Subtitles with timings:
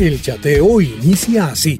[0.00, 1.76] El chateo inicia así.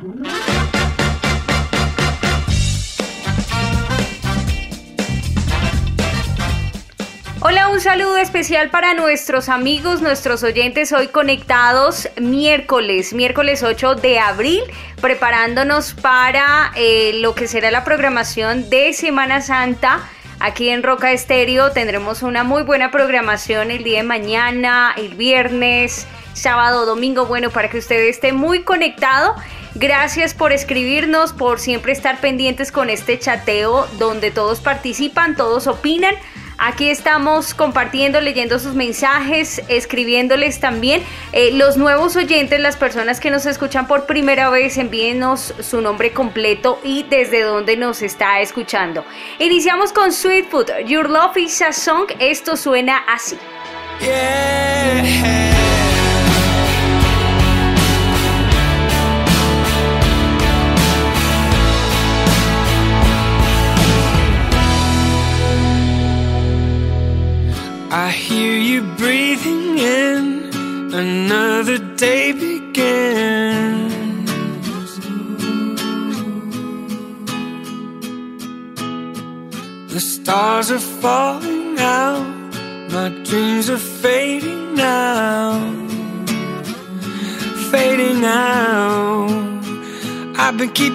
[7.38, 14.18] Hola, un saludo especial para nuestros amigos, nuestros oyentes hoy conectados miércoles, miércoles 8 de
[14.18, 14.62] abril,
[15.00, 20.00] preparándonos para eh, lo que será la programación de Semana Santa.
[20.40, 26.08] Aquí en Roca Estéreo tendremos una muy buena programación el día de mañana, el viernes,
[26.38, 29.34] sábado, domingo, bueno, para que usted esté muy conectado.
[29.74, 36.14] Gracias por escribirnos, por siempre estar pendientes con este chateo donde todos participan, todos opinan.
[36.60, 41.02] Aquí estamos compartiendo, leyendo sus mensajes, escribiéndoles también.
[41.32, 46.12] Eh, los nuevos oyentes, las personas que nos escuchan por primera vez, envíenos su nombre
[46.12, 49.04] completo y desde dónde nos está escuchando.
[49.38, 52.10] Iniciamos con Sweet Food, Your Love is a Song.
[52.18, 53.38] Esto suena así.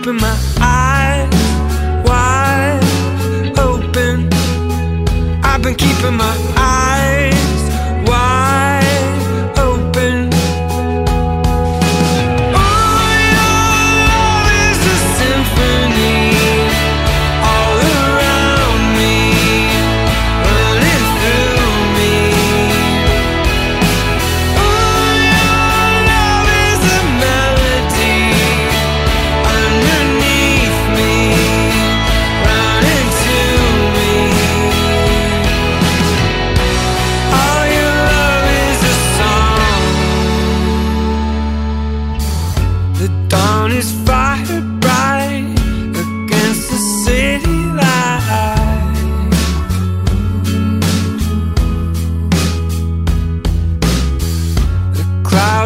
[0.05, 0.52] In my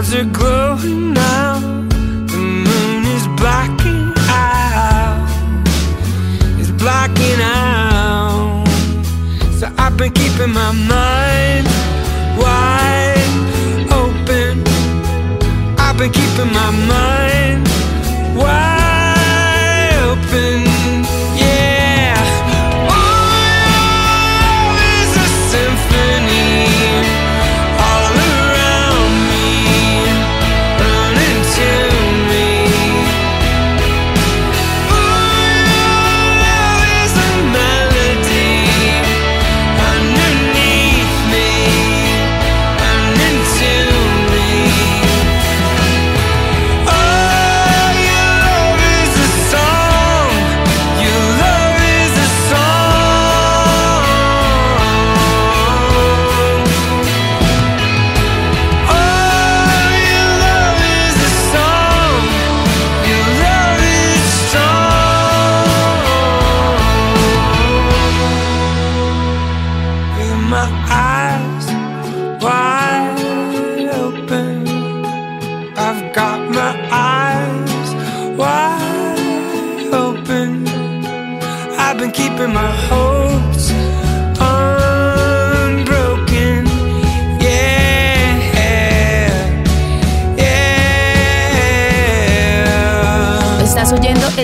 [0.08, 1.60] clouds are growing now.
[2.28, 5.28] The moon is blacking out.
[6.60, 8.68] It's blacking out.
[9.60, 11.68] So I've been keeping my mind
[12.38, 14.64] wide open.
[15.78, 17.37] I've been keeping my mind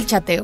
[0.04, 0.44] chateo.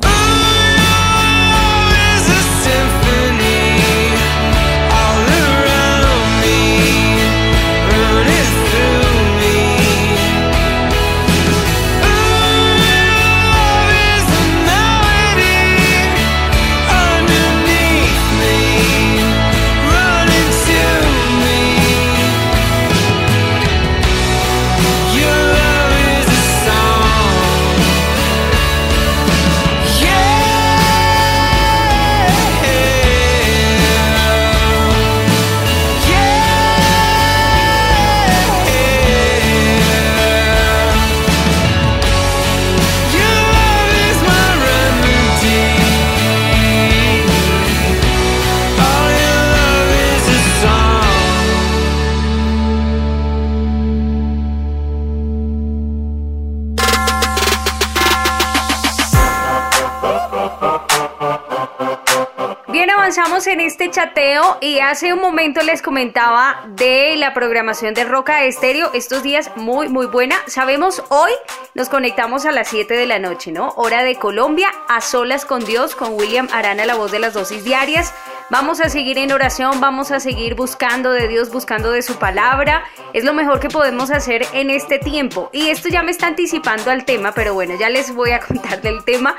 [63.49, 68.91] En este chateo y hace un momento les comentaba de la programación de Roca Estéreo.
[68.93, 70.35] Estos días muy, muy buena.
[70.45, 71.31] Sabemos, hoy
[71.73, 73.69] nos conectamos a las 7 de la noche, ¿no?
[73.69, 77.63] Hora de Colombia, a solas con Dios, con William Arana, la voz de las dosis
[77.63, 78.13] diarias.
[78.51, 82.83] Vamos a seguir en oración, vamos a seguir buscando de Dios, buscando de su palabra.
[83.13, 85.49] Es lo mejor que podemos hacer en este tiempo.
[85.53, 88.81] Y esto ya me está anticipando al tema, pero bueno, ya les voy a contar
[88.81, 89.35] del tema.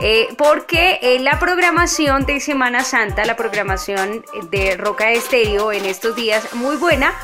[0.00, 6.16] Eh, porque eh, la programación de Semana Santa, la programación de Roca Estéreo en estos
[6.16, 7.14] días, muy buena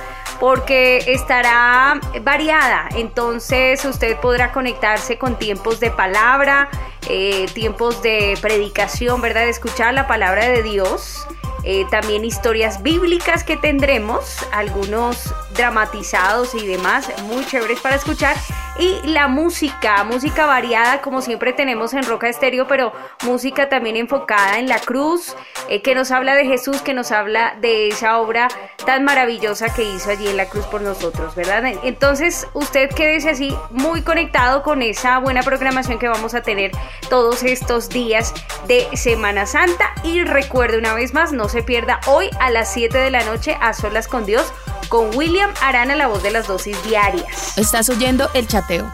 [0.41, 2.89] porque estará variada.
[2.95, 6.69] Entonces usted podrá conectarse con tiempos de palabra,
[7.09, 9.43] eh, tiempos de predicación, ¿verdad?
[9.43, 11.27] De escuchar la palabra de Dios.
[11.71, 18.35] Eh, también historias bíblicas que tendremos, algunos dramatizados y demás, muy chéveres para escuchar.
[18.79, 22.93] Y la música, música variada como siempre tenemos en Roca Estéreo, pero
[23.25, 25.37] música también enfocada en la cruz,
[25.69, 28.49] eh, que nos habla de Jesús, que nos habla de esa obra
[28.87, 31.65] tan maravillosa que hizo allí en la cruz por nosotros, ¿verdad?
[31.83, 36.71] Entonces usted quédese así muy conectado con esa buena programación que vamos a tener
[37.11, 38.33] todos estos días
[38.69, 39.93] de Semana Santa.
[40.05, 43.57] Y recuerde una vez más, no se pierda hoy a las 7 de la noche
[43.61, 44.53] a solas con Dios
[44.89, 47.59] con William Arana, la voz de las dosis diarias.
[47.59, 48.91] Estás oyendo el chateo.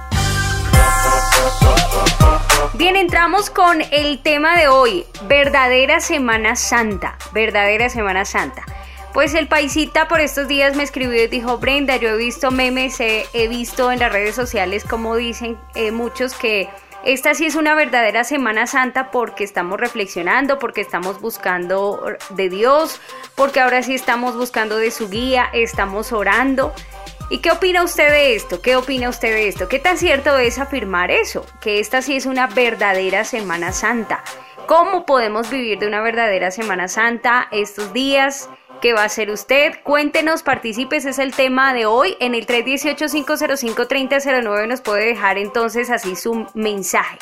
[2.75, 8.65] Bien, entramos con el tema de hoy, verdadera Semana Santa, verdadera Semana Santa.
[9.13, 12.99] Pues el paisita por estos días me escribió y dijo, Brenda, yo he visto memes,
[12.99, 16.69] he, visto en las redes sociales como dicen eh, muchos que
[17.05, 23.01] esta sí es una verdadera Semana Santa porque estamos reflexionando, porque estamos buscando de Dios,
[23.35, 26.73] porque ahora sí estamos buscando de su guía, estamos orando.
[27.31, 28.61] ¿Y qué opina usted de esto?
[28.61, 29.69] ¿Qué opina usted de esto?
[29.69, 31.47] ¿Qué tan cierto es afirmar eso?
[31.61, 34.23] Que esta sí es una verdadera Semana Santa.
[34.67, 38.49] ¿Cómo podemos vivir de una verdadera Semana Santa estos días?
[38.85, 39.73] ¿Qué va a hacer usted?
[39.83, 42.19] Cuéntenos, participes, es el tema de hoy.
[42.21, 47.17] En el 318-505-3009 nos puede dejar entonces así su mensaje.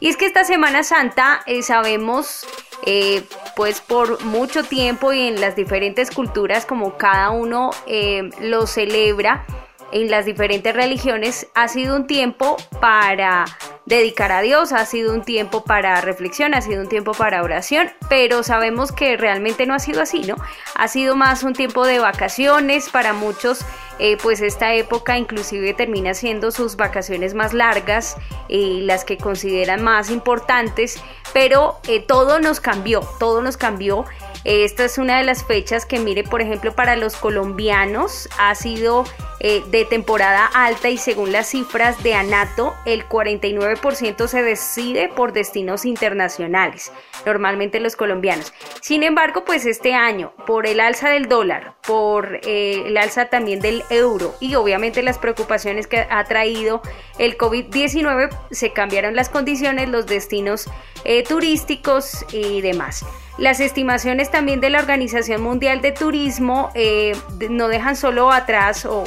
[0.00, 2.46] Y es que esta Semana Santa eh, sabemos,
[2.86, 3.24] eh,
[3.56, 9.44] pues por mucho tiempo y en las diferentes culturas, como cada uno eh, lo celebra,
[9.92, 13.44] en las diferentes religiones ha sido un tiempo para
[13.86, 17.90] dedicar a Dios, ha sido un tiempo para reflexión, ha sido un tiempo para oración,
[18.08, 20.36] pero sabemos que realmente no ha sido así, ¿no?
[20.74, 23.64] Ha sido más un tiempo de vacaciones para muchos.
[23.98, 28.16] Eh, pues esta época inclusive termina siendo sus vacaciones más largas,
[28.48, 31.00] y eh, las que consideran más importantes,
[31.32, 34.04] pero eh, todo nos cambió, todo nos cambió
[34.44, 39.04] esta es una de las fechas que, mire, por ejemplo, para los colombianos ha sido
[39.44, 45.32] eh, de temporada alta y según las cifras de ANATO, el 49% se decide por
[45.32, 46.92] destinos internacionales,
[47.26, 48.52] normalmente los colombianos.
[48.80, 53.58] Sin embargo, pues este año, por el alza del dólar, por eh, el alza también
[53.58, 56.80] del euro y obviamente las preocupaciones que ha traído
[57.18, 60.70] el COVID-19, se cambiaron las condiciones, los destinos
[61.04, 63.04] eh, turísticos y demás.
[63.38, 67.16] Las estimaciones también de la Organización Mundial de Turismo eh,
[67.48, 69.04] no dejan solo atrás o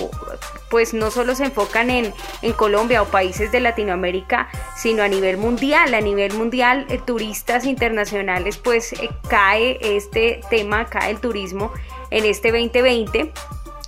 [0.70, 5.38] pues no solo se enfocan en, en, Colombia o países de Latinoamérica, sino a nivel
[5.38, 5.94] mundial.
[5.94, 11.72] A nivel mundial, eh, turistas internacionales, pues eh, cae este tema, cae el turismo
[12.10, 13.32] en este 2020.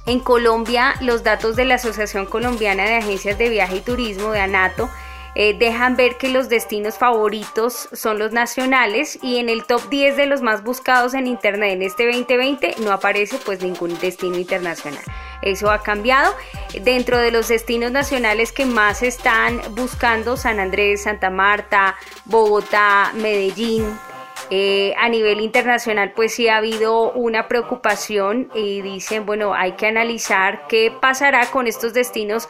[0.06, 4.40] En Colombia, los datos de la Asociación Colombiana de Agencias de Viaje y Turismo, de
[4.40, 4.90] ANATO,
[5.40, 10.18] eh, dejan ver que los destinos favoritos son los nacionales y en el top 10
[10.18, 15.04] de los más buscados en internet en este 2020 no aparece pues ningún destino internacional.
[15.44, 16.34] Eso ha cambiado.
[16.82, 23.86] Dentro de los destinos nacionales que más están buscando, San Andrés, Santa Marta, Bogotá, Medellín,
[24.50, 29.88] eh, a nivel internacional pues sí ha habido una preocupación y dicen bueno hay que
[29.88, 32.48] analizar qué pasará con estos destinos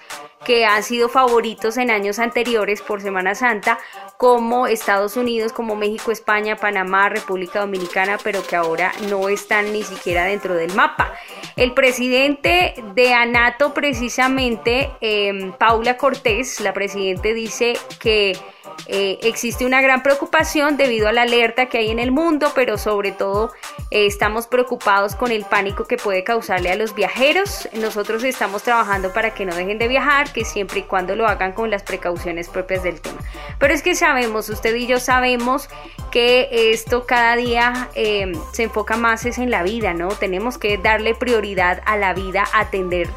[0.48, 3.80] que han sido favoritos en años anteriores por Semana Santa,
[4.16, 9.84] como Estados Unidos, como México, España, Panamá, República Dominicana, pero que ahora no están ni
[9.84, 11.13] siquiera dentro del mapa.
[11.58, 18.38] El presidente de ANATO, precisamente, em, Paula Cortés, la presidente dice que
[18.86, 22.77] eh, existe una gran preocupación debido a la alerta que hay en el mundo, pero
[22.77, 23.51] sobre todo
[23.91, 27.67] eh, estamos preocupados con el pánico que puede causarle a los viajeros.
[27.74, 31.53] Nosotros estamos trabajando para que no dejen de viajar, que siempre y cuando lo hagan
[31.53, 33.19] con las precauciones propias del tema.
[33.60, 35.69] Pero es que sabemos, usted y yo sabemos
[36.12, 40.10] que esto cada día eh, se enfoca más es en la vida, ¿no?
[40.10, 43.10] Tenemos que darle prioridad a la vida, atender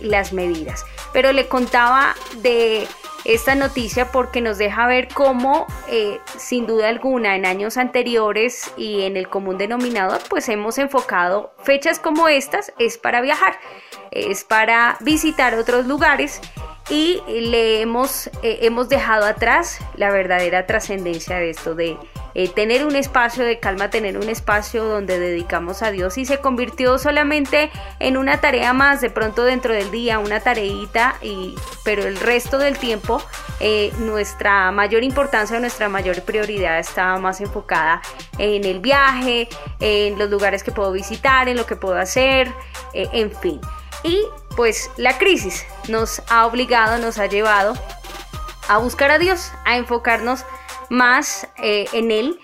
[0.00, 0.86] las medidas.
[1.12, 2.86] Pero le contaba de
[3.24, 9.02] esta noticia porque nos deja ver cómo, eh, sin duda alguna, en años anteriores y
[9.02, 13.58] en el común denominador, pues hemos enfocado fechas como estas es para viajar,
[14.10, 16.40] es para visitar otros lugares
[16.90, 21.96] y le hemos, eh, hemos dejado atrás la verdadera trascendencia de esto de
[22.34, 26.38] eh, tener un espacio de calma, tener un espacio donde dedicamos a Dios y se
[26.38, 32.04] convirtió solamente en una tarea más de pronto dentro del día, una tareita, y, pero
[32.04, 33.22] el resto del tiempo
[33.60, 38.02] eh, nuestra mayor importancia, nuestra mayor prioridad estaba más enfocada
[38.38, 39.48] en el viaje,
[39.80, 42.52] en los lugares que puedo visitar, en lo que puedo hacer,
[42.92, 43.60] en fin.
[44.02, 44.26] Y
[44.56, 47.74] pues la crisis nos ha obligado, nos ha llevado
[48.68, 50.44] a buscar a Dios, a enfocarnos
[50.90, 52.40] más eh, en Él.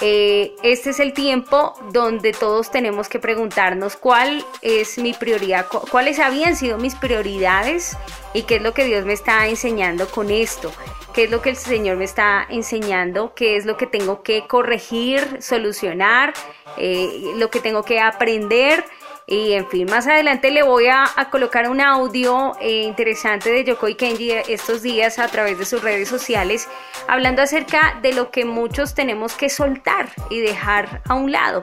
[0.00, 6.20] Eh, este es el tiempo donde todos tenemos que preguntarnos cuál es mi prioridad, cuáles
[6.20, 7.96] habían sido mis prioridades
[8.32, 10.70] y qué es lo que Dios me está enseñando con esto,
[11.14, 14.46] qué es lo que el Señor me está enseñando, qué es lo que tengo que
[14.46, 16.32] corregir, solucionar,
[16.76, 18.84] eh, lo que tengo que aprender
[19.30, 23.94] y en fin, más adelante le voy a, colocar un audio eh, interesante de Yokoi
[23.94, 26.66] Kenji estos días a través de sus redes sociales,
[27.08, 31.62] hablando acerca de lo que muchos tenemos que soltar y dejar a un lado,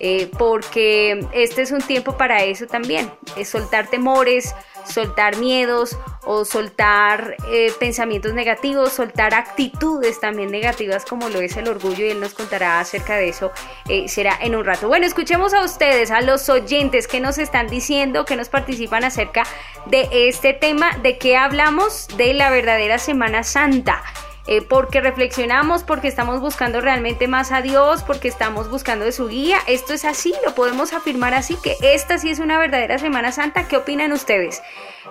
[0.00, 4.54] eh, porque este es un tiempo para eso también, es soltar temores,
[4.88, 11.68] soltar miedos o soltar eh, pensamientos negativos, soltar actitudes también negativas como lo es el
[11.68, 13.50] orgullo y él nos contará acerca de eso,
[13.88, 14.88] eh, será en un rato.
[14.88, 19.44] Bueno, escuchemos a ustedes, a los oyentes que nos están diciendo, que nos participan acerca
[19.86, 24.02] de este tema, de qué hablamos de la verdadera Semana Santa.
[24.50, 29.28] Eh, porque reflexionamos, porque estamos buscando realmente más a Dios, porque estamos buscando de su
[29.28, 29.58] guía.
[29.66, 33.68] Esto es así, lo podemos afirmar así, que esta sí es una verdadera Semana Santa.
[33.68, 34.62] ¿Qué opinan ustedes?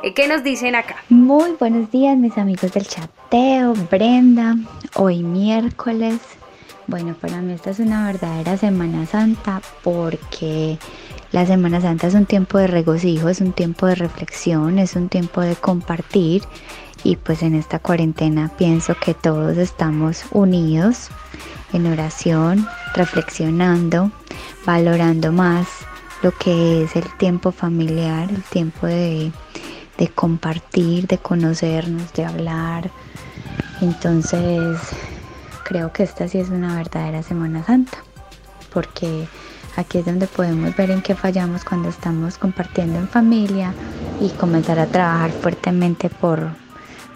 [0.01, 0.95] Eh, ¿Qué nos dicen acá?
[1.09, 4.55] Muy buenos días, mis amigos del chateo, Brenda.
[4.95, 6.17] Hoy miércoles.
[6.87, 10.79] Bueno, para mí esta es una verdadera Semana Santa porque
[11.31, 15.09] la Semana Santa es un tiempo de regocijo, es un tiempo de reflexión, es un
[15.09, 16.41] tiempo de compartir
[17.07, 21.07] y pues en esta cuarentena pienso que todos estamos unidos
[21.71, 24.11] en oración, reflexionando,
[24.65, 25.67] valorando más
[26.21, 29.31] lo que es el tiempo familiar, el tiempo de,
[30.15, 32.91] compartir, de conocernos, de hablar.
[33.79, 34.77] Entonces
[35.63, 37.99] creo que esta sí es una verdadera Semana Santa,
[38.73, 39.29] porque
[39.77, 43.73] aquí es donde podemos ver en qué fallamos cuando estamos compartiendo en familia
[44.19, 46.66] y comenzar a trabajar fuertemente por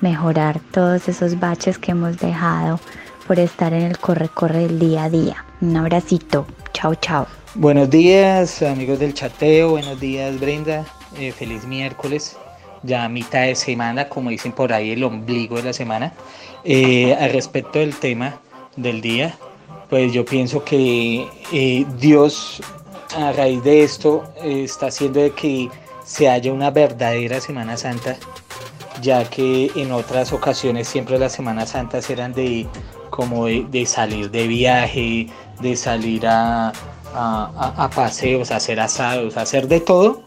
[0.01, 2.79] mejorar todos esos baches que hemos dejado
[3.27, 5.45] por estar en el corre-corre del día a día.
[5.61, 7.27] Un abracito, chao, chao.
[7.53, 10.85] Buenos días amigos del chateo, buenos días Brenda,
[11.17, 12.37] eh, feliz miércoles,
[12.81, 16.13] ya mitad de semana, como dicen por ahí, el ombligo de la semana.
[16.63, 18.39] Eh, al respecto del tema
[18.75, 19.35] del día,
[19.89, 22.61] pues yo pienso que eh, Dios
[23.17, 25.69] a raíz de esto está haciendo que
[26.05, 28.17] se haya una verdadera Semana Santa
[29.01, 32.67] ya que en otras ocasiones siempre las Semanas Santas eran de
[33.09, 35.27] como de, salir de viaje,
[35.59, 36.71] de salir a,
[37.13, 40.23] a, paseos, a hacer asados, a hacer de todo,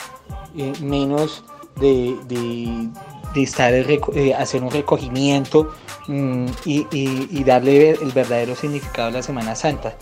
[0.57, 1.43] eh, menos
[1.81, 5.73] de, de, estar eh, hacer un recogimiento
[6.07, 9.97] mm, y, y, darle el verdadero significado a la Semana Santa.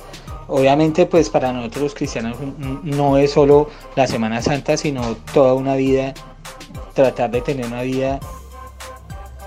[0.49, 2.37] Obviamente pues para nosotros los cristianos
[2.83, 6.13] no es solo la Semana Santa, sino toda una vida,
[6.95, 8.21] tratar de tener una vida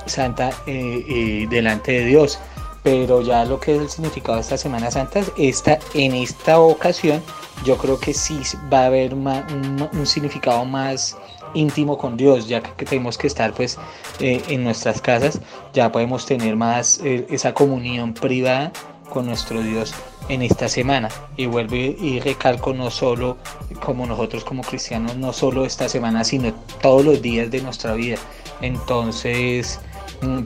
[0.05, 2.39] Santa eh, eh, delante de Dios.
[2.83, 7.21] Pero ya lo que es el significado de esta Semana Santa, esta, en esta ocasión
[7.63, 8.39] yo creo que sí
[8.71, 11.17] va a haber un, significado más
[11.55, 13.79] íntimo con Dios, ya que tenemos que estar pues
[14.19, 15.41] eh, en nuestras casas,
[15.73, 18.71] ya podemos tener más esa comunión privada
[19.09, 19.95] con nuestro Dios
[20.29, 21.09] en esta semana.
[21.37, 23.37] Y vuelvo y recalco no solo
[23.83, 28.17] como nosotros como cristianos, no solo esta semana, sino todos los días de nuestra vida.
[28.61, 29.79] Entonces,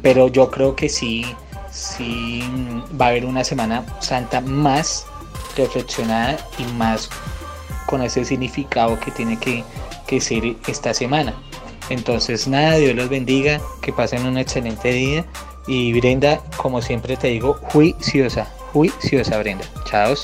[0.02, 1.26] pero yo creo que sí,
[1.72, 2.44] sí
[3.00, 5.06] va a haber una Semana Santa más
[5.56, 7.10] reflexionada y más
[7.86, 9.64] con ese significado que tiene que,
[10.22, 11.36] ser esta semana.
[11.90, 15.26] Entonces nada, Dios los bendiga, que pasen un excelente día
[15.68, 19.66] y Brenda, como siempre te digo, juiciosa, juiciosa Brenda.
[19.86, 20.16] Chao.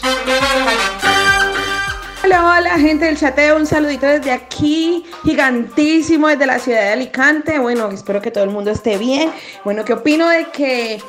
[2.26, 7.60] Hola, hola gente del chateo, un saludito desde aquí, gigantísimo desde la ciudad de Alicante.
[7.60, 9.32] Bueno, espero que todo el mundo esté bien.
[9.64, 11.00] Bueno, ¿qué opino de que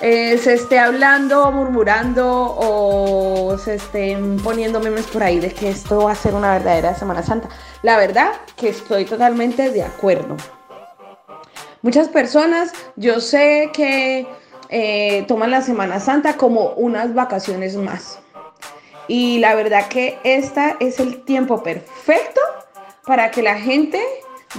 [0.00, 6.04] eh, se esté hablando, murmurando o se estén poniendo memes por ahí de que esto
[6.04, 7.50] va a ser una verdadera Semana Santa?
[7.82, 10.34] La verdad que estoy totalmente de acuerdo.
[11.82, 14.26] Muchas personas, yo sé que
[14.70, 18.23] eh, toman la Semana Santa como unas vacaciones más.
[19.08, 22.40] Y la verdad que esta es el tiempo perfecto
[23.04, 24.00] para que la gente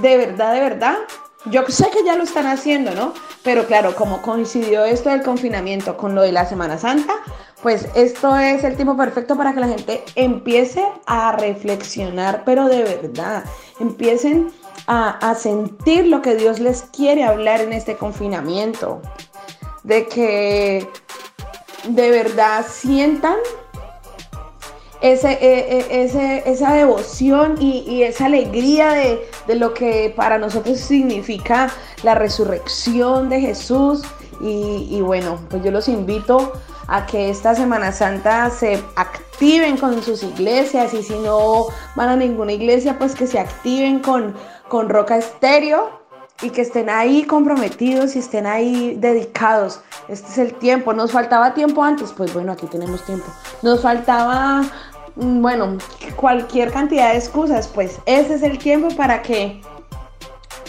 [0.01, 0.97] de verdad, de verdad,
[1.45, 3.13] yo sé que ya lo están haciendo, ¿no?
[3.43, 7.13] Pero claro, como coincidió esto del confinamiento con lo de la Semana Santa,
[7.61, 12.83] pues esto es el tiempo perfecto para que la gente empiece a reflexionar, pero de
[12.83, 13.43] verdad,
[13.79, 14.51] empiecen
[14.87, 19.01] a, sentir lo que Dios les quiere hablar en este confinamiento,
[19.83, 20.87] de que
[21.87, 23.37] de verdad sientan
[25.01, 31.71] ese, e, e, ese, esa devoción y, esa alegría de, lo que para nosotros significa
[32.03, 34.03] la resurrección de Jesús.
[34.41, 36.51] Y, y, bueno, pues yo los invito
[36.87, 42.15] a que esta Semana Santa se activen con sus iglesias y si no van a
[42.15, 44.35] ninguna iglesia, pues que se activen con,
[44.67, 46.04] con Roca Estéreo
[46.41, 49.81] y que estén ahí comprometidos y estén ahí dedicados.
[50.07, 50.93] Este es el tiempo.
[50.93, 53.25] Nos faltaba tiempo antes, pues bueno, aquí tenemos tiempo.
[53.61, 54.63] Nos faltaba,
[55.15, 55.77] mm, bueno,
[56.15, 59.61] cualquier cantidad de excusas, pues ese es el tiempo para que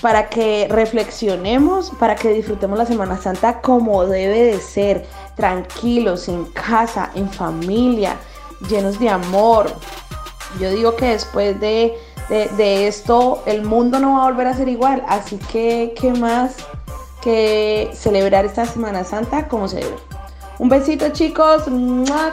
[0.03, 5.07] para que reflexionemos, para que disfrutemos la Semana Santa como debe de ser,
[5.37, 8.17] tranquilos, en casa, en familia,
[8.69, 9.73] llenos de amor.
[10.61, 11.95] Yo digo que después de
[12.29, 15.03] de, esto el mundo no va a volver a ser igual.
[15.09, 16.57] Así que, ¿qué más
[17.23, 19.97] que celebrar esta Semana Santa como se debe?
[20.59, 21.65] Un besito chicos,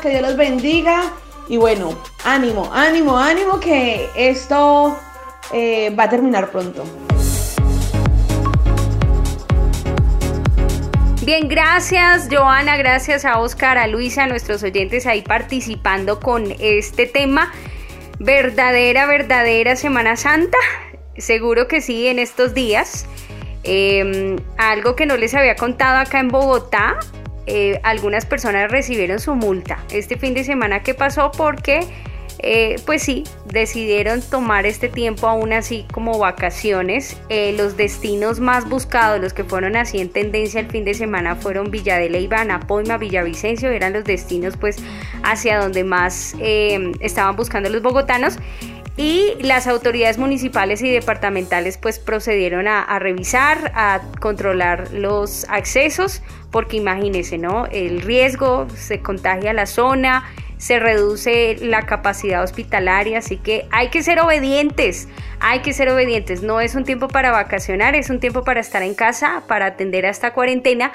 [0.02, 1.04] que Dios los bendiga.
[1.50, 1.90] Y bueno,
[2.24, 4.96] ánimo, ánimo, ánimo que esto
[5.52, 6.84] eh, va a terminar pronto.
[11.26, 17.06] Bien, gracias Joana, gracias a Oscar, a Luisa, a nuestros oyentes ahí participando con este
[17.06, 17.50] tema
[18.20, 20.58] verdadera, verdadera Semana Santa.
[21.18, 23.08] Seguro que sí, en estos días.
[23.64, 26.98] Em, algo que no les había contado acá en Bogotá,
[27.46, 31.82] eh, algunas personas recibieron su multa este fin de semana que pasó porque
[32.40, 37.18] eh, pues sí, decidieron tomar este tiempo aún así como vacaciones.
[37.30, 41.36] Eh, los destinos más buscados, los que fueron así en tendencia el fin de semana
[41.36, 44.78] fueron Villa de Leyva, Anapoima, Villavicencio, eran los destinos pues
[45.24, 48.38] hacia donde más eh, estaban buscando los bogotanos
[48.96, 56.22] y las autoridades municipales y departamentales pues procedieron a, a, revisar, a controlar los accesos,
[56.52, 57.66] porque imagínense, ¿no?
[57.66, 60.26] El riesgo se contagia la zona,
[60.64, 65.10] se reduce la capacidad hospitalaria, así que hay que ser obedientes,
[65.42, 66.42] hay que ser obedientes.
[66.42, 70.06] No es un tiempo para vacacionar, es un tiempo para estar en casa, para atender
[70.06, 70.94] a esta cuarentena.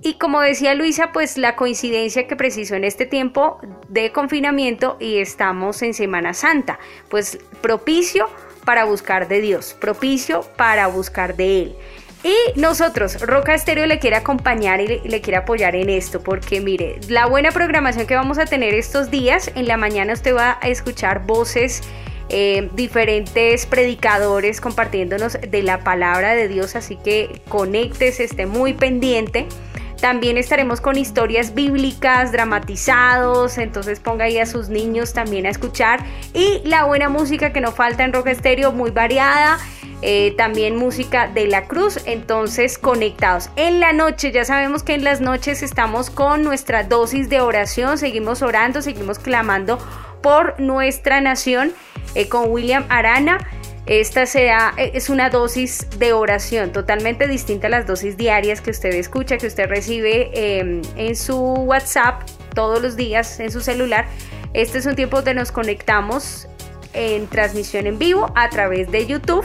[0.00, 5.18] Y como decía Luisa, pues la coincidencia que precisó en este tiempo de confinamiento y
[5.18, 6.78] estamos en Semana Santa,
[7.10, 8.26] pues propicio
[8.64, 11.76] para buscar de Dios, propicio para buscar de Él.
[12.22, 17.00] Y nosotros, Roca Estéreo le quiere acompañar y le, quiere apoyar en esto, porque mire,
[17.08, 20.68] la buena programación que vamos a tener estos días, en la mañana usted va a
[20.68, 21.82] escuchar voces,
[22.28, 29.46] eh, diferentes predicadores compartiéndonos de la palabra de Dios, así que conéctese, esté muy pendiente.
[30.00, 36.00] También estaremos con historias bíblicas, dramatizados, entonces ponga ahí a sus niños también a escuchar.
[36.32, 39.58] Y la buena música que no falta en Roca Estéreo, muy variada.
[40.02, 43.50] Eh, también música de la cruz, entonces conectados.
[43.56, 47.98] En la noche, ya sabemos que en las noches estamos con nuestra dosis de oración,
[47.98, 49.78] seguimos orando, seguimos clamando
[50.22, 51.72] por nuestra nación
[52.14, 53.46] eh, con William Arana.
[53.84, 58.94] Esta eh, es una dosis de oración totalmente distinta a las dosis diarias que usted
[58.94, 62.22] escucha, que usted recibe em, en su WhatsApp
[62.54, 64.06] todos los días en su celular.
[64.54, 66.48] Este es un tiempo donde nos conectamos
[66.94, 69.44] en transmisión en vivo a través de YouTube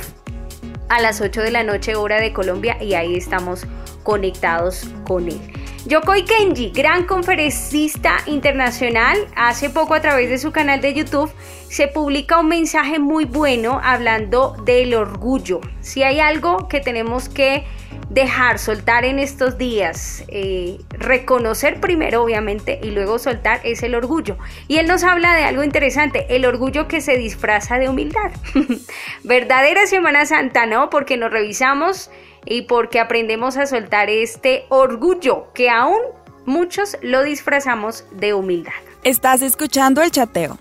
[0.90, 3.66] a las 8 de la noche hora de Colombia y ahí estamos
[4.04, 5.40] conectados con él.
[5.88, 11.32] Yokoi Kenji, gran conferencista internacional, hace poco a través de su canal de YouTube
[11.70, 15.62] se publica un mensaje muy bueno hablando del orgullo.
[15.82, 17.66] Si hay algo que tenemos que
[18.10, 24.38] dejar, soltar en estos días, eh, reconocer primero obviamente y luego soltar es el orgullo.
[24.68, 28.32] Y él nos habla de algo interesante, el orgullo que se disfraza de humildad.
[29.24, 30.90] Verdadera Semana Santa, ¿no?
[30.90, 32.10] Porque nos revisamos
[32.46, 36.00] y porque aprendemos a soltar este orgullo que aún
[36.46, 38.74] muchos lo disfrazamos de humildad.
[39.04, 40.58] Estás escuchando el chateo.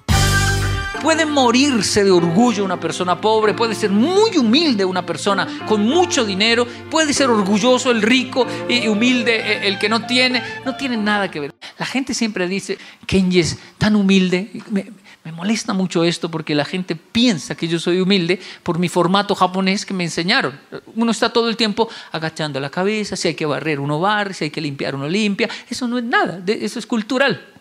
[1.03, 6.25] Puede morirse de orgullo una persona pobre, puede ser muy humilde una persona con mucho
[6.25, 10.43] dinero, puede ser orgulloso el rico y humilde eh, el que no tiene.
[10.65, 11.55] No tiene nada que ver.
[11.79, 14.51] La gente siempre dice, Kenji es tan humilde.
[15.25, 19.35] Me molesta mucho esto porque la gente piensa que yo soy humilde por mi formato
[19.35, 20.61] japonés que me enseñaron.
[20.97, 24.45] Uno está todo el tiempo agachando la cabeza, si hay que barrer uno barre, si
[24.45, 25.49] hay que limpiar uno limpia.
[25.71, 27.54] Eso no es nada, eso es cultural.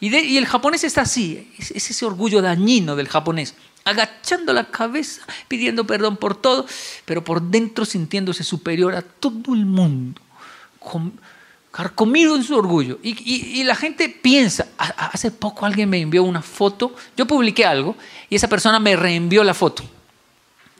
[0.00, 3.54] Y, el japonés está así, es, es ese orgullo dañino del japonés
[3.86, 6.66] agachando la cabeza, pidiendo perdón por todo,
[7.04, 10.20] pero por dentro sintiéndose superior a todo el mundo,
[11.70, 12.98] carcomido en su orgullo.
[13.02, 17.96] Y, la gente piensa, hace poco alguien me envió una foto, yo publiqué algo
[18.28, 19.84] y esa persona me reenvió la foto,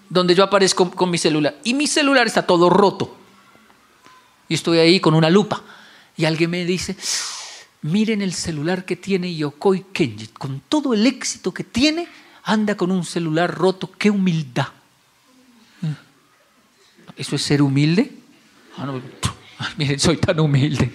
[0.08, 1.56] donde yo aparezco con mi celular.
[1.62, 3.16] Y mi celular está todo roto.
[4.48, 5.62] Y estoy ahí con una lupa.
[6.16, 6.96] Y alguien me dice,
[7.86, 12.08] miren el celular que tiene Yokoi Kenji, con todo el éxito que tiene,
[12.44, 14.68] anda con un celular roto, qué humildad.
[17.16, 18.12] ¿Eso es ser humilde?
[18.76, 18.92] Ah,
[19.78, 20.90] miren, soy tan humilde.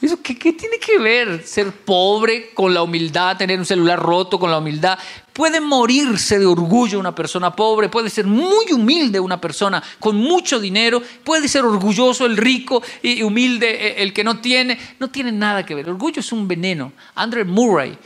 [0.00, 4.38] ¿Eso qué, qué, tiene que ver ser pobre con la humildad, tener un celular roto
[4.38, 4.98] con la humildad?
[5.32, 10.60] Puede morirse de orgullo una persona pobre, puede ser muy humilde una persona con mucho
[10.60, 14.78] dinero, puede ser orgulloso el rico y humilde eh, el que no tiene.
[15.00, 15.88] No tiene nada que ver.
[15.90, 16.92] orgullo es un veneno.
[17.14, 17.98] Andrew Murray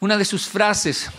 [0.00, 1.10] una de sus frases.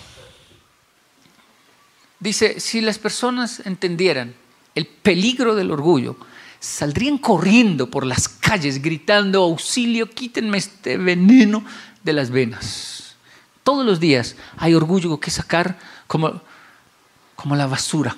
[2.20, 4.36] Dice, si las personas entendieran
[4.76, 6.18] el peligro del orgullo,
[6.62, 11.66] saldrían corriendo por las calles gritando, auxilio, quítenme este veneno
[12.04, 13.18] de las venas.
[13.64, 16.42] Todos los días hay orgullo que sacar como,
[17.36, 18.16] como la basura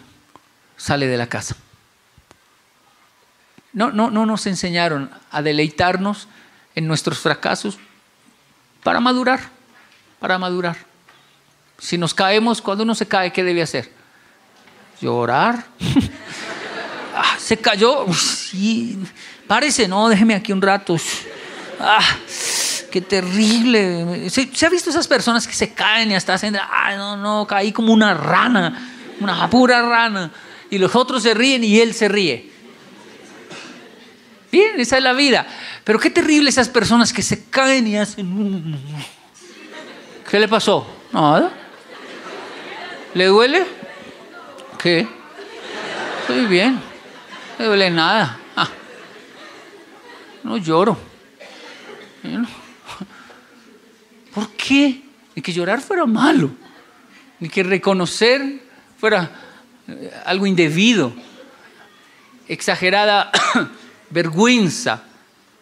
[0.78, 1.56] sale de la casa.
[3.72, 6.28] No, no, no nos enseñaron a deleitarnos
[6.76, 7.80] en nuestros fracasos
[8.84, 9.50] para madurar
[10.24, 10.78] para madurar.
[11.78, 13.92] Si nos caemos, cuando uno se cae, ¿qué debe hacer?
[15.02, 15.66] Llorar.
[17.16, 18.06] ah, se cayó.
[18.14, 18.98] Sí.
[19.48, 20.98] Párese, no, déjeme aquí un rato.
[21.80, 22.04] Ah,
[22.92, 24.30] qué terrible.
[24.30, 27.72] ¿Se, ha visto esas personas que se caen y hasta hacen, ay, no, no, caí
[27.72, 30.32] como una rana, una pura rana.
[30.70, 32.52] Y los otros se ríen y él se ríe.
[34.52, 35.48] Bien, esa es la vida.
[35.84, 38.78] Pero qué terrible esas personas que se caen y hacen...
[40.30, 40.88] ¿Qué le pasó?
[41.12, 41.52] Nada.
[43.14, 43.66] ¿Le duele?
[44.78, 45.08] ¿Qué?
[46.22, 46.93] Estoy bien.
[47.60, 48.38] Le duele nada.
[48.56, 48.70] Ah.
[50.44, 50.98] No lloro.
[54.34, 55.02] ¿Por qué?
[55.36, 56.52] Ni que llorar fuera malo.
[57.40, 58.62] Ni que reconocer
[58.98, 59.30] fuera
[59.88, 61.14] eh, algo indebido.
[62.48, 63.32] Exagerada
[64.10, 65.04] vergüenza.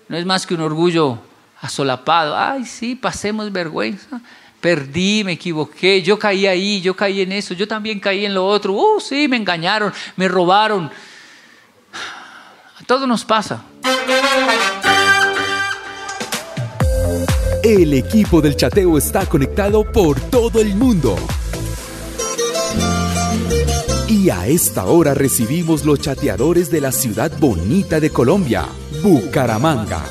[0.07, 1.19] No es más que un orgullo
[1.61, 2.37] asolapado.
[2.37, 4.21] Ay, sí, pasemos vergüenza
[4.61, 8.45] perdí, me equivoqué, yo caí ahí, yo caí en eso, yo también caí en lo
[8.45, 10.89] otro, oh sí, me engañaron, me robaron.
[12.91, 13.63] A todos nos pasa.
[17.63, 21.15] El equipo del chateo está conectado por todo el mundo.
[24.09, 28.65] Y a esta hora recibimos los chateadores de la ciudad bonita de Colombia,
[29.01, 30.03] Bucaramanga.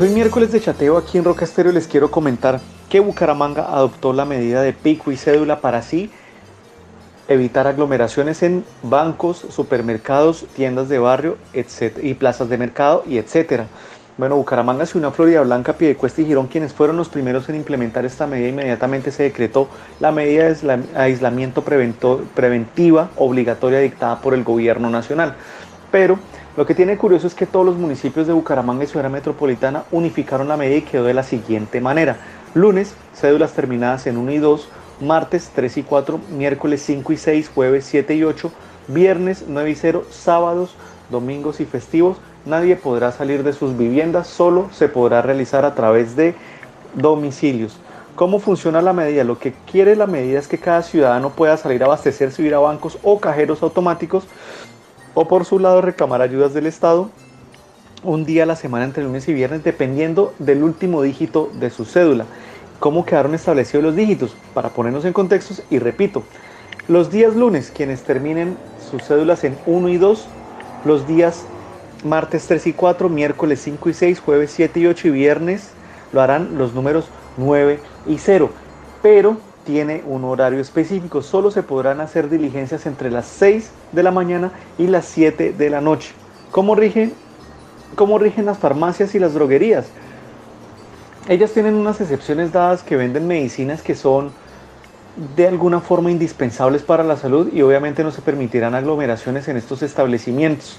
[0.00, 2.58] Hoy miércoles de chateo aquí en Roca Estéreo les quiero comentar
[2.88, 6.10] que Bucaramanga adoptó la medida de pico y cédula para así
[7.28, 13.66] evitar aglomeraciones en bancos, supermercados, tiendas de barrio etc, y plazas de mercado y etcétera.
[14.16, 18.26] Bueno, Bucaramanga, Ciudad Florida Blanca, Piedecuesta y Girón, quienes fueron los primeros en implementar esta
[18.26, 25.34] medida, inmediatamente se decretó la medida de aislamiento preventiva obligatoria dictada por el gobierno nacional.
[25.90, 26.18] Pero
[26.60, 30.46] lo que tiene curioso es que todos los municipios de Bucaramanga y Ciudad Metropolitana unificaron
[30.46, 32.18] la medida y quedó de la siguiente manera.
[32.52, 34.68] Lunes, cédulas terminadas en 1 y 2,
[35.00, 38.52] martes 3 y 4, miércoles 5 y 6, jueves 7 y 8,
[38.88, 40.76] viernes 9 y 0, sábados,
[41.08, 42.18] domingos y festivos.
[42.44, 46.34] Nadie podrá salir de sus viviendas, solo se podrá realizar a través de
[46.92, 47.80] domicilios.
[48.16, 49.24] ¿Cómo funciona la medida?
[49.24, 52.58] Lo que quiere la medida es que cada ciudadano pueda salir a abastecerse, ir a
[52.58, 54.24] bancos o cajeros automáticos
[55.14, 57.10] o por su lado reclamar ayudas del Estado
[58.02, 61.84] un día a la semana entre lunes y viernes dependiendo del último dígito de su
[61.84, 62.24] cédula.
[62.78, 64.34] ¿Cómo quedaron establecidos los dígitos?
[64.54, 66.22] Para ponernos en contextos y repito,
[66.88, 68.56] los días lunes quienes terminen
[68.90, 70.26] sus cédulas en 1 y 2,
[70.84, 71.44] los días
[72.04, 75.70] martes 3 y 4, miércoles 5 y 6, jueves 7 y 8 y viernes
[76.12, 77.04] lo harán los números
[77.36, 78.50] 9 y 0.
[79.02, 81.22] Pero tiene un horario específico.
[81.22, 85.70] Solo se podrán hacer diligencias entre las 6 de la mañana y las 7 de
[85.70, 86.12] la noche.
[86.50, 87.12] ¿Cómo rigen,
[87.94, 89.86] cómo rigen las farmacias y las droguerías?
[91.28, 94.32] Ellas tienen unas excepciones dadas que venden medicinas que son
[95.36, 99.82] de alguna forma indispensables para la salud y obviamente no se permitirán aglomeraciones en estos
[99.82, 100.78] establecimientos.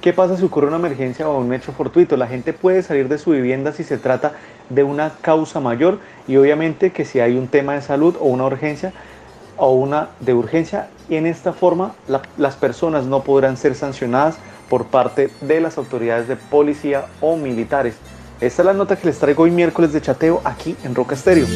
[0.00, 2.16] ¿Qué pasa si ocurre una emergencia o un hecho fortuito?
[2.18, 4.34] La gente puede salir de su vivienda si se trata
[4.68, 8.44] de una causa mayor y obviamente que si hay un tema de salud o una
[8.44, 8.92] urgencia
[9.56, 14.36] o una de urgencia en esta forma la, las personas no podrán ser sancionadas
[14.68, 17.96] por parte de las autoridades de policía o militares.
[18.40, 21.46] Esta es la nota que les traigo hoy miércoles de chateo aquí en Roca Estéreo.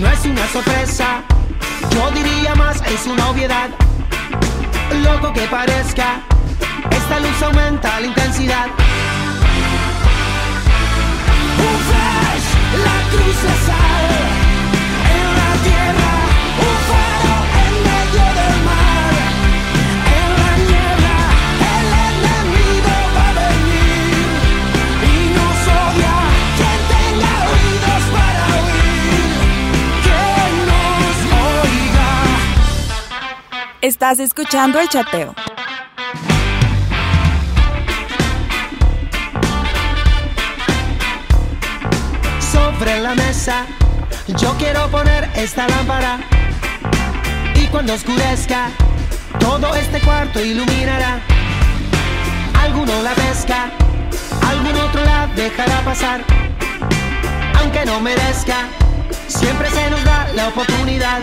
[0.00, 1.22] No es una sorpresa,
[1.90, 3.68] yo diría más es una obviedad.
[5.02, 6.22] Loco que parezca,
[6.90, 8.66] esta luz aumenta la intensidad.
[11.58, 12.46] Un flash,
[12.86, 14.08] la cruz la sal
[15.12, 15.99] en la tierra,
[33.90, 35.34] Estás escuchando el chateo.
[42.52, 43.66] sobre la mesa.
[44.38, 46.20] Yo quiero poner esta lámpara
[47.56, 48.68] y cuando oscurezca
[49.40, 51.18] todo este cuarto iluminará.
[52.62, 53.72] Alguno la pesca,
[54.48, 56.20] algún otro la dejará pasar.
[57.58, 58.68] Aunque no merezca,
[59.26, 61.22] siempre se nos da la oportunidad.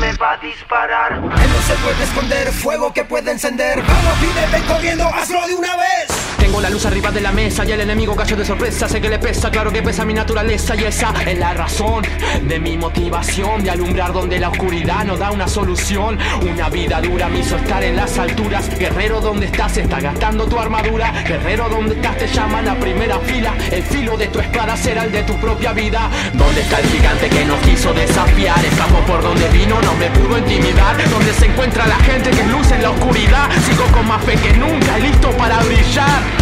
[0.00, 1.12] Me va a disparar.
[1.12, 3.80] Él no se puede esconder, fuego que puede encender.
[3.82, 6.33] Vamos, pide, ven corriendo, hazlo de una vez.
[6.44, 8.86] Tengo la luz arriba de la mesa y el enemigo cayó de sorpresa.
[8.86, 10.76] Sé que le pesa, claro que pesa mi naturaleza.
[10.76, 12.04] Y esa es la razón
[12.42, 16.18] de mi motivación de alumbrar donde la oscuridad no da una solución.
[16.42, 18.68] Una vida dura me hizo estar en las alturas.
[18.78, 19.78] Guerrero, donde estás?
[19.78, 21.14] Está gastando tu armadura.
[21.26, 22.18] Guerrero, donde estás?
[22.18, 23.54] Te llaman a primera fila.
[23.72, 26.10] El filo de tu espada será el de tu propia vida.
[26.34, 28.62] ¿Dónde está el gigante que nos quiso desafiar?
[28.62, 30.94] Escapo por donde vino, no me pudo intimidar.
[31.08, 33.48] ¿Dónde se encuentra la gente que luz en la oscuridad?
[33.66, 36.33] Sigo con más fe que nunca listo para brillar.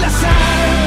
[0.00, 0.77] La sal.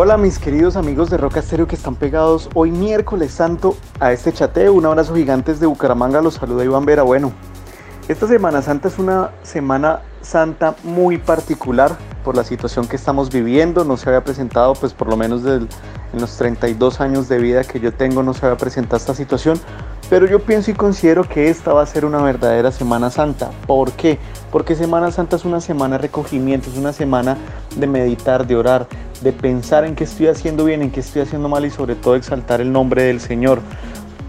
[0.00, 4.32] Hola mis queridos amigos de Roca Estéreo que están pegados hoy miércoles santo a este
[4.32, 4.72] chateo.
[4.72, 7.02] Un abrazo gigante desde Bucaramanga, los saluda Iván Vera.
[7.02, 7.32] Bueno,
[8.06, 13.84] esta Semana Santa es una Semana Santa muy particular por la situación que estamos viviendo.
[13.84, 15.66] No se había presentado, pues por lo menos en
[16.12, 19.58] los 32 años de vida que yo tengo, no se había presentado esta situación.
[20.08, 23.50] Pero yo pienso y considero que esta va a ser una verdadera Semana Santa.
[23.66, 24.20] ¿Por qué?
[24.52, 27.36] Porque Semana Santa es una semana de recogimiento, es una semana
[27.76, 28.86] de meditar, de orar,
[29.22, 32.14] de pensar en qué estoy haciendo bien, en qué estoy haciendo mal y sobre todo
[32.14, 33.60] exaltar el nombre del Señor.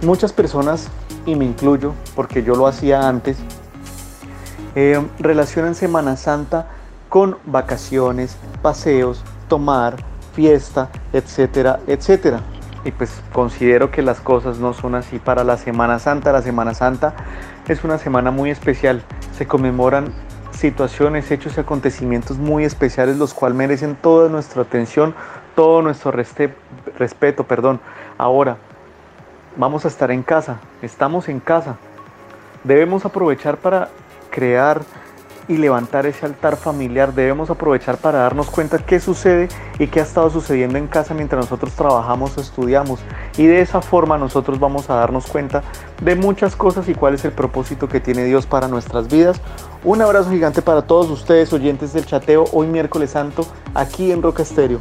[0.02, 0.88] Muchas personas,
[1.25, 3.38] y me incluyo porque yo lo hacía antes,
[4.75, 6.67] eh, relacionan Semana Santa
[7.10, 9.97] con vacaciones, paseos, tomar,
[10.34, 12.41] fiesta, etcétera, etcétera.
[12.86, 16.32] y pues considero que las cosas no son así para la Semana Santa.
[16.32, 17.13] La Semana Santa
[17.67, 19.04] es una semana muy especial.
[19.38, 20.13] Se conmemoran
[20.60, 25.15] situaciones, hechos y acontecimientos muy especiales, los cuales merecen toda nuestra atención,
[25.56, 27.80] todo nuestro respeto, perdón.
[28.17, 28.58] Ahora,
[29.56, 31.78] vamos a estar en casa, estamos en casa.
[32.63, 33.89] Debemos aprovechar para
[34.30, 34.82] crear
[35.49, 37.13] y levantar ese altar familiar.
[37.13, 41.43] Debemos aprovechar para darnos cuenta qué sucede y qué ha estado sucediendo en casa mientras
[41.43, 42.99] nosotros trabajamos estudiamos.
[43.38, 45.63] Y de esa forma nosotros vamos a darnos cuenta
[46.01, 49.41] de muchas cosas y cuál es el propósito que tiene Dios para nuestras vidas.
[49.83, 54.43] Un abrazo gigante para todos ustedes, oyentes del chateo, hoy miércoles santo, aquí en Roca
[54.43, 54.79] Estéreo.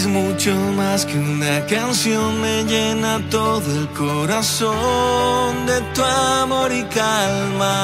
[0.00, 6.82] Es mucho más que una canción, me llena todo el corazón de tu amor y
[6.84, 7.76] calma.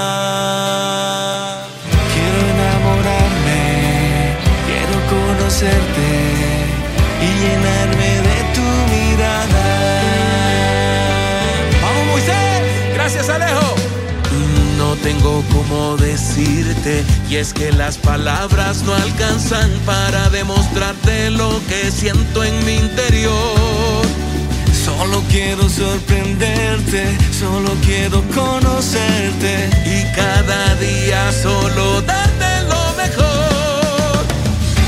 [2.15, 3.63] Quiero enamorarme,
[4.67, 6.09] quiero conocerte
[7.27, 7.96] y llenarme
[15.07, 22.43] tengo cómo decirte, y es que las palabras no alcanzan para demostrarte lo que siento
[22.43, 24.03] en mi interior.
[24.85, 34.25] Solo quiero sorprenderte, solo quiero conocerte y cada día solo darte lo mejor.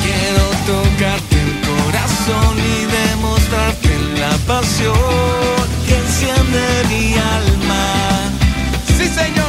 [0.02, 2.78] Quiero tocarte el corazón y
[3.10, 4.96] demostrarte la pasión
[5.86, 7.84] que enciende mi alma.
[8.96, 9.47] Sí, señor.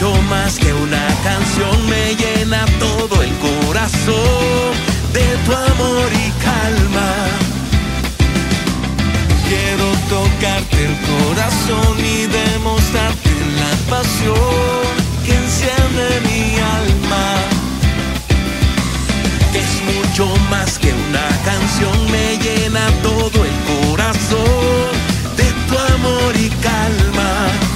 [0.00, 4.72] Mucho más que una canción, me llena todo el corazón
[5.12, 7.10] de tu amor y calma.
[9.48, 14.86] Quiero tocarte el corazón y demostrarte la pasión
[15.26, 17.26] que enciende mi alma.
[19.52, 24.92] Es mucho más que una canción, me llena todo el corazón
[25.36, 27.67] de tu amor y calma.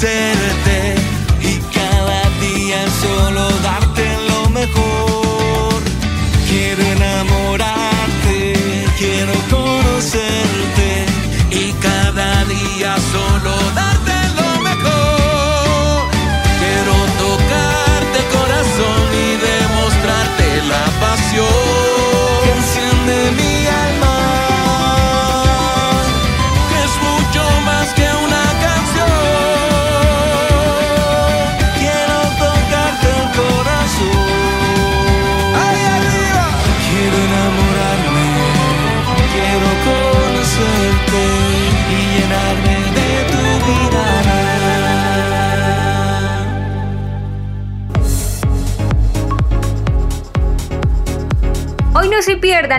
[0.00, 0.57] Conocerte y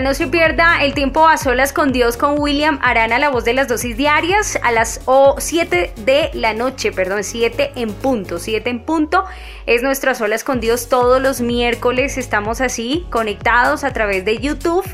[0.02, 3.52] no se pierda el tiempo a solas con Dios con William Arana, la voz de
[3.52, 5.00] las dosis diarias, a las
[5.38, 9.24] 7 de la noche, perdón, 7 en punto, 7 en punto.
[9.66, 14.84] Es nuestras solas con Dios todos los miércoles, estamos así, conectados a través de YouTube.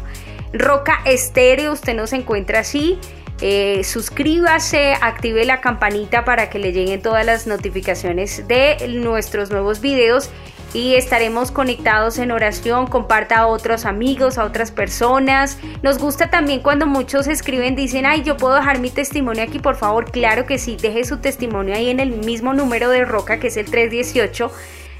[0.53, 2.99] Roca Estéreo, usted nos encuentra así.
[3.41, 9.81] Eh, suscríbase, active la campanita para que le lleguen todas las notificaciones de nuestros nuevos
[9.81, 10.29] videos
[10.74, 15.58] y estaremos conectados en oración, comparta a otros amigos, a otras personas.
[15.82, 19.76] Nos gusta también cuando muchos escriben, dicen, ay, yo puedo dejar mi testimonio aquí, por
[19.76, 23.48] favor, claro que sí, deje su testimonio ahí en el mismo número de Roca, que
[23.48, 24.50] es el 318.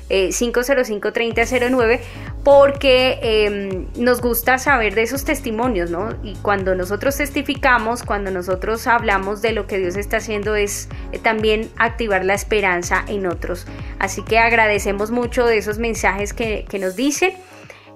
[0.09, 2.00] 505-3009 eh,
[2.44, 6.11] porque em, nos gusta saber de esos testimonios, ¿no?
[6.22, 11.18] Y cuando nosotros testificamos, cuando nosotros hablamos de lo que Dios está haciendo, es eh,
[11.18, 13.66] también activar la esperanza en otros.
[13.98, 17.32] Así que agradecemos mucho de esos mensajes que, nos dicen.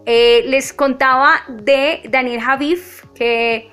[0.07, 3.71] Eh, les contaba de Daniel Javif, que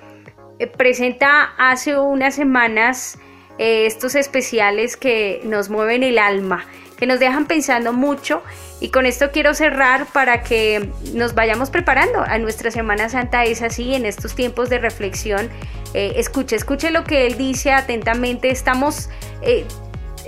[0.75, 3.17] presenta hace unas semanas
[3.57, 6.67] estos especiales que nos mueven el alma
[6.97, 8.43] que nos dejan pensando mucho.
[8.81, 12.21] Y con esto quiero cerrar para que nos vayamos preparando.
[12.21, 15.49] A nuestra Semana Santa es así en estos tiempos de reflexión
[15.93, 18.49] eh, escuche escuche lo que él dice atentamente.
[18.49, 19.09] Estamos
[19.41, 19.65] eh,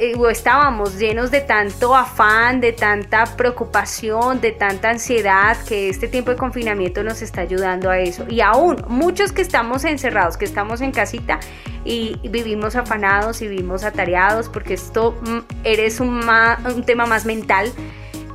[0.01, 6.07] eh, o estábamos llenos de tanto afán, de tanta preocupación, de tanta ansiedad, que este
[6.07, 8.25] tiempo de confinamiento nos está ayudando a eso.
[8.29, 11.41] Y aún muchos que estamos encerrados, que estamos en casita
[11.83, 16.21] y vivimos afanados y vivimos atareados, porque esto mm, eres un,
[16.65, 17.69] un tema más mental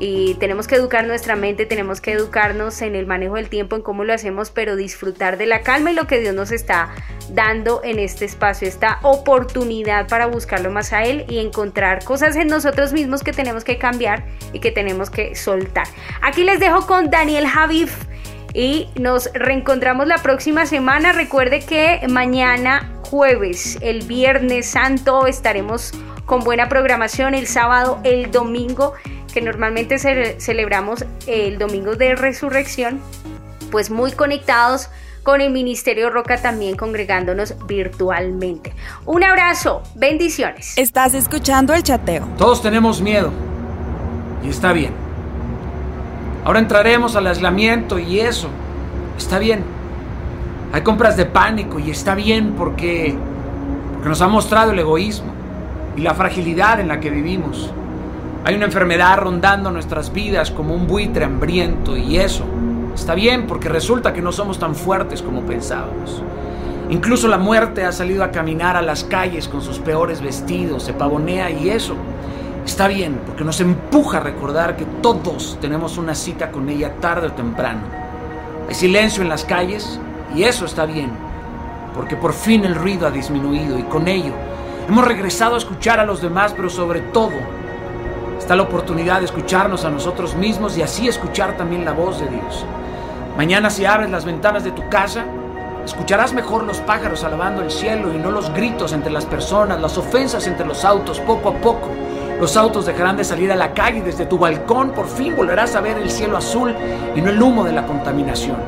[0.00, 3.82] y tenemos que educar nuestra mente, tenemos que educarnos en el manejo del tiempo, en
[3.82, 6.94] cómo lo hacemos, pero disfrutar de la calma y lo que Dios nos está
[7.30, 12.48] dando en este espacio, esta oportunidad para buscarlo más a Él y encontrar cosas en
[12.48, 15.86] nosotros mismos que tenemos que cambiar y que tenemos que soltar.
[16.22, 17.96] Aquí les dejo con Daniel Javif
[18.52, 21.12] y nos reencontramos la próxima semana.
[21.12, 25.92] Recuerde que mañana jueves, el viernes santo, estaremos
[26.24, 28.94] con buena programación, el sábado, el domingo
[29.34, 33.00] que normalmente celebramos el domingo de resurrección,
[33.72, 34.88] pues muy conectados
[35.24, 38.72] con el Ministerio Roca también congregándonos virtualmente.
[39.06, 40.78] Un abrazo, bendiciones.
[40.78, 42.28] Estás escuchando el chateo.
[42.38, 43.32] Todos tenemos miedo
[44.44, 44.92] y está bien.
[46.44, 48.48] Ahora entraremos al aislamiento y eso
[49.18, 49.64] está bien.
[50.72, 53.16] Hay compras de pánico y está bien porque,
[53.94, 55.32] porque nos ha mostrado el egoísmo
[55.96, 57.72] y la fragilidad en la que vivimos.
[58.46, 62.44] Hay una enfermedad rondando nuestras vidas como un buitre hambriento y eso
[62.94, 66.22] está bien porque resulta que no somos tan fuertes como pensábamos.
[66.90, 70.92] Incluso la muerte ha salido a caminar a las calles con sus peores vestidos, se
[70.92, 71.96] pavonea y eso
[72.66, 77.28] está bien porque nos empuja a recordar que todos tenemos una cita con ella tarde
[77.28, 77.80] o temprano.
[78.68, 79.98] Hay silencio en las calles
[80.36, 81.10] y eso está bien
[81.94, 84.34] porque por fin el ruido ha disminuido y con ello
[84.86, 87.32] hemos regresado a escuchar a los demás pero sobre todo
[88.44, 92.28] Está la oportunidad de escucharnos a nosotros mismos y así escuchar también la voz de
[92.28, 92.66] Dios.
[93.38, 95.24] Mañana si abres las ventanas de tu casa,
[95.82, 99.96] escucharás mejor los pájaros alabando el cielo y no los gritos entre las personas, las
[99.96, 101.88] ofensas entre los autos, poco a poco.
[102.38, 105.74] Los autos dejarán de salir a la calle y desde tu balcón por fin volverás
[105.74, 106.74] a ver el cielo azul
[107.16, 108.58] y no el humo de la contaminación.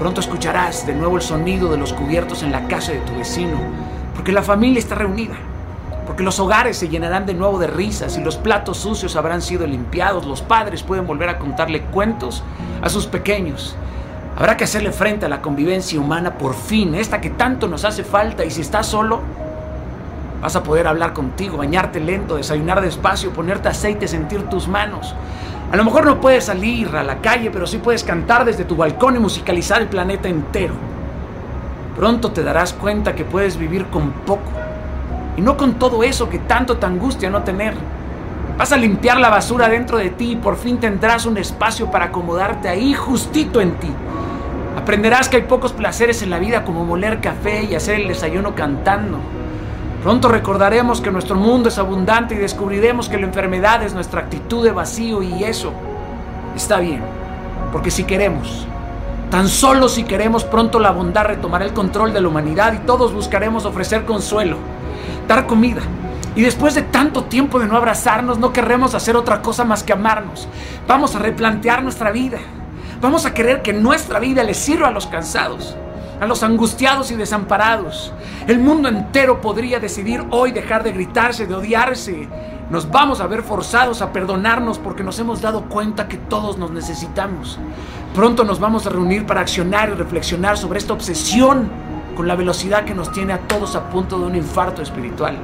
[0.00, 3.56] Pronto escucharás de nuevo el sonido de los cubiertos en la casa de tu vecino,
[4.16, 5.36] porque la familia está reunida
[6.06, 9.66] porque los hogares se llenarán de nuevo de risas y los platos sucios habrán sido
[9.66, 12.42] limpiados, los padres pueden volver a contarle cuentos
[12.82, 13.76] a sus pequeños.
[14.36, 18.02] Habrá que hacerle frente a la convivencia humana por fin, esta que tanto nos hace
[18.02, 19.20] falta y si estás solo,
[20.40, 25.14] vas a poder hablar contigo, bañarte lento, desayunar despacio, ponerte aceite, sentir tus manos.
[25.70, 28.76] A lo mejor no puedes salir a la calle, pero sí puedes cantar desde tu
[28.76, 30.74] balcón y musicalizar el planeta entero.
[31.96, 34.50] Pronto te darás cuenta que puedes vivir con poco
[35.36, 37.74] y no con todo eso que tanto te angustia no tener.
[38.58, 42.06] Vas a limpiar la basura dentro de ti y por fin tendrás un espacio para
[42.06, 43.90] acomodarte ahí justito en ti.
[44.76, 48.54] Aprenderás que hay pocos placeres en la vida como moler café y hacer el desayuno
[48.54, 49.18] cantando.
[50.02, 54.64] Pronto recordaremos que nuestro mundo es abundante y descubriremos que la enfermedad es nuestra actitud
[54.64, 55.72] de vacío y eso
[56.56, 57.02] está bien,
[57.70, 58.66] porque si queremos,
[59.30, 63.14] tan solo si queremos, pronto la bondad retomará el control de la humanidad y todos
[63.14, 64.56] buscaremos ofrecer consuelo
[65.28, 65.82] dar comida.
[66.34, 69.92] Y después de tanto tiempo de no abrazarnos, no querremos hacer otra cosa más que
[69.92, 70.48] amarnos.
[70.88, 72.38] Vamos a replantear nuestra vida.
[73.02, 75.76] Vamos a querer que nuestra vida le sirva a los cansados,
[76.20, 78.12] a los angustiados y desamparados.
[78.46, 82.28] El mundo entero podría decidir hoy dejar de gritarse, de odiarse.
[82.70, 86.70] Nos vamos a ver forzados a perdonarnos porque nos hemos dado cuenta que todos nos
[86.70, 87.58] necesitamos.
[88.14, 92.84] Pronto nos vamos a reunir para accionar y reflexionar sobre esta obsesión con la velocidad
[92.84, 95.36] que nos tiene a todos a punto de un infarto espiritual.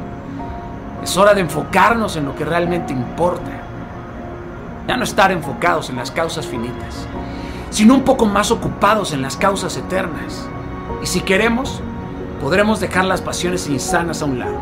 [1.03, 3.51] Es hora de enfocarnos en lo que realmente importa.
[4.87, 7.07] Ya no estar enfocados en las causas finitas,
[7.71, 10.49] sino un poco más ocupados en las causas eternas.
[11.03, 11.81] Y si queremos,
[12.41, 14.59] podremos dejar las pasiones insanas a un lado.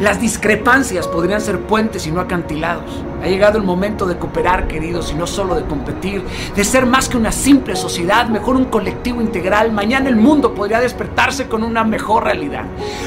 [0.00, 3.02] Las discrepancias podrían ser puentes y no acantilados.
[3.24, 6.22] Ha llegado el momento de cooperar, queridos, y no solo de competir,
[6.54, 9.72] de ser más que una simple sociedad, mejor un colectivo integral.
[9.72, 12.64] Mañana el mundo podría despertarse con una mejor realidad,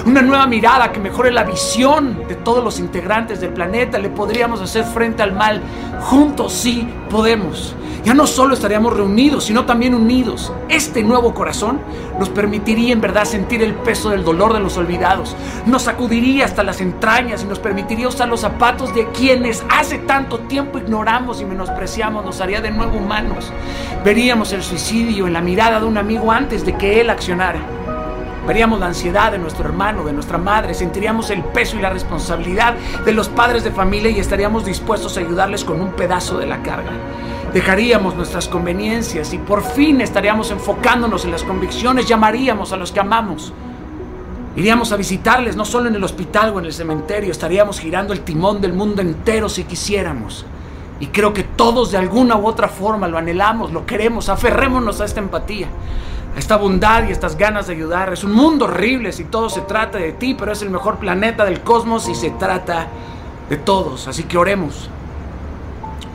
[0.07, 3.99] una nueva mirada que mejore la visión de todos los integrantes del planeta.
[3.99, 5.61] Le podríamos hacer frente al mal.
[6.01, 7.75] Juntos sí podemos.
[8.07, 10.53] Ya no solo estaríamos reunidos, sino también unidos.
[10.69, 11.81] Este nuevo corazón
[12.17, 15.35] nos permitiría en verdad sentir el peso del dolor de los olvidados.
[15.65, 20.39] Nos sacudiría hasta las entrañas y nos permitiría usar los zapatos de quienes hace tanto
[20.39, 22.25] tiempo ignoramos y menospreciamos.
[22.25, 23.51] Nos haría de nuevo humanos.
[24.03, 27.59] Veríamos el suicidio en la mirada de un amigo antes de que él accionara.
[28.47, 32.75] Veríamos la ansiedad de nuestro hermano, de nuestra madre, sentiríamos el peso y la responsabilidad
[33.03, 36.63] de los padres de familia y estaríamos dispuestos a ayudarles con un pedazo de la
[36.63, 36.91] carga.
[37.53, 43.01] Dejaríamos nuestras conveniencias y por fin estaríamos enfocándonos en las convicciones, llamaríamos a los que
[43.01, 43.51] amamos.
[44.57, 48.21] Iríamos a visitarles no solo en el hospital o en el cementerio, estaríamos girando el
[48.21, 50.45] timón del mundo entero si quisiéramos.
[50.99, 55.05] Y creo que todos de alguna u otra forma lo anhelamos, lo queremos, aferrémonos a
[55.05, 55.69] esta empatía
[56.37, 58.13] esta bondad y estas ganas de ayudar.
[58.13, 61.43] Es un mundo horrible si todo se trata de ti, pero es el mejor planeta
[61.45, 62.87] del cosmos y se trata
[63.49, 64.07] de todos.
[64.07, 64.89] Así que oremos.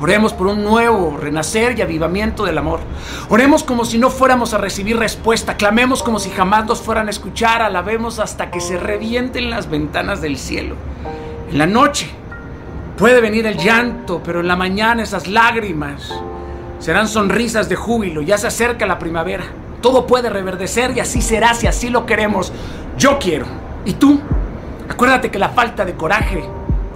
[0.02, 2.80] Oremos por un nuevo renacer y avivamiento del amor.
[3.28, 5.56] Oremos como si no fuéramos a recibir respuesta.
[5.56, 7.62] Clamemos como si jamás nos fueran a escuchar.
[7.62, 10.74] Alabemos hasta que se revienten las ventanas del cielo.
[11.48, 12.10] En la noche
[12.98, 16.12] puede venir el llanto, pero en la mañana esas lágrimas
[16.80, 18.22] serán sonrisas de júbilo.
[18.22, 19.44] Ya se acerca la primavera.
[19.80, 22.52] Todo puede reverdecer y así será si así lo queremos.
[22.98, 23.46] Yo quiero.
[23.84, 24.20] ¿Y tú?
[24.88, 26.42] Acuérdate que la falta de coraje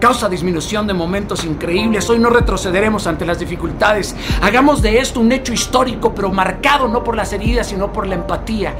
[0.06, 2.08] causa disminución de momentos increíbles.
[2.08, 4.14] Hoy no retrocederemos ante las dificultades.
[4.40, 8.14] Hagamos de esto un hecho histórico, pero marcado no por las heridas, sino por la
[8.14, 8.72] empatía.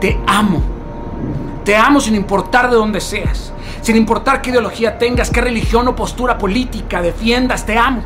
[0.00, 0.62] Te amo.
[1.66, 3.52] Te amo sin importar de dónde seas,
[3.82, 7.66] sin importar qué ideología tengas, qué religión o postura política defiendas.
[7.66, 8.02] Te amo.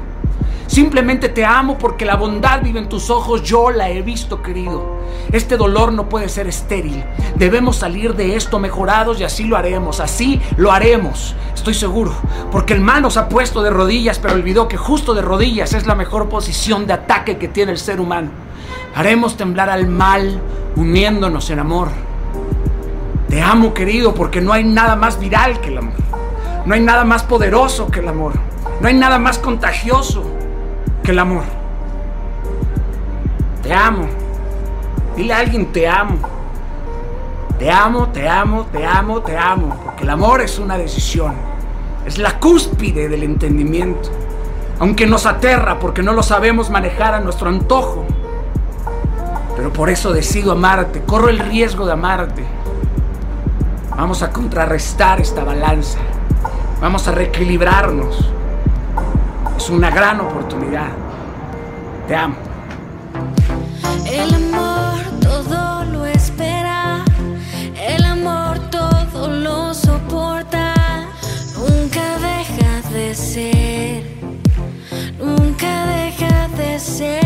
[0.66, 4.98] Simplemente te amo porque la bondad vive en tus ojos, yo la he visto, querido.
[5.30, 7.04] Este dolor no puede ser estéril.
[7.36, 11.34] Debemos salir de esto mejorados y así lo haremos, así lo haremos.
[11.54, 12.12] Estoy seguro,
[12.50, 15.86] porque el mal nos ha puesto de rodillas, pero olvidó que justo de rodillas es
[15.86, 18.30] la mejor posición de ataque que tiene el ser humano.
[18.94, 20.40] Haremos temblar al mal
[20.76, 21.88] uniéndonos en amor.
[23.28, 25.94] Te amo, querido, porque no hay nada más viral que el amor.
[26.64, 28.32] No hay nada más poderoso que el amor.
[28.80, 30.33] No hay nada más contagioso
[31.04, 31.44] que el amor.
[33.62, 34.08] Te amo.
[35.16, 36.16] Dile a alguien te amo.
[37.58, 39.80] Te amo, te amo, te amo, te amo.
[39.84, 41.34] Porque el amor es una decisión.
[42.06, 44.10] Es la cúspide del entendimiento.
[44.80, 48.06] Aunque nos aterra porque no lo sabemos manejar a nuestro antojo.
[49.56, 51.02] Pero por eso decido amarte.
[51.02, 52.44] Corro el riesgo de amarte.
[53.90, 55.98] Vamos a contrarrestar esta balanza.
[56.80, 58.30] Vamos a reequilibrarnos.
[59.56, 60.88] Es una gran oportunidad.
[62.08, 62.36] Te amo.
[64.06, 67.04] El amor todo lo espera,
[67.76, 70.74] el amor todo lo soporta,
[71.56, 74.02] nunca deja de ser,
[75.18, 77.23] nunca deja de ser.